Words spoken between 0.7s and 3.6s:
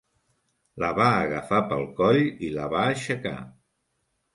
La va agafar pel coll i la va aixecar.